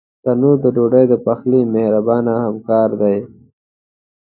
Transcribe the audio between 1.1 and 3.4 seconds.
پخلي مهربان همکار دی